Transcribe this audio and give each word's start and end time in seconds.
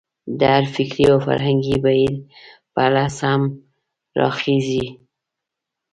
د 0.39 0.41
هر 0.53 0.65
فکري 0.75 1.05
او 1.11 1.17
فرهنګي 1.27 1.77
بهیر 1.85 2.13
په 2.73 2.79
اړه 2.87 3.03
سم 3.19 3.41
راخېژي. 4.19 4.87